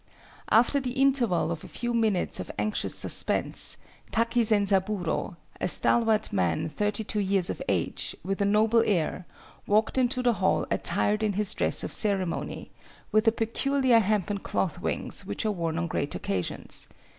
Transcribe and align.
"After 0.49 0.79
the 0.79 0.99
interval 0.99 1.51
of 1.51 1.63
a 1.63 1.67
few 1.67 1.93
minutes 1.93 2.39
of 2.39 2.49
anxious 2.57 2.95
suspense, 2.95 3.77
Taki 4.11 4.41
Zenzaburo, 4.41 5.35
a 5.59 5.67
stalwart 5.67 6.33
man 6.33 6.69
thirty 6.69 7.03
two 7.03 7.19
years 7.19 7.51
of 7.51 7.61
age, 7.69 8.15
with 8.23 8.41
a 8.41 8.45
noble 8.45 8.81
air, 8.83 9.27
walked 9.67 9.99
into 9.99 10.23
the 10.23 10.33
hall 10.33 10.65
attired 10.71 11.21
in 11.21 11.33
his 11.33 11.53
dress 11.53 11.83
of 11.83 11.93
ceremony, 11.93 12.71
with 13.11 13.25
the 13.25 13.31
peculiar 13.31 13.99
hempen 13.99 14.39
cloth 14.39 14.81
wings 14.81 15.27
which 15.27 15.45
are 15.45 15.51
worn 15.51 15.77
on 15.77 15.85
great 15.85 16.15
occasions. 16.15 16.87